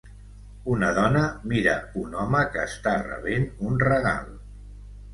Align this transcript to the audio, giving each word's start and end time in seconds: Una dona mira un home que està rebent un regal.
Una 0.75 0.89
dona 0.99 1.21
mira 1.51 1.77
un 2.05 2.17
home 2.23 2.43
que 2.57 2.65
està 2.73 2.97
rebent 3.05 3.49
un 3.71 3.81
regal. 3.89 4.39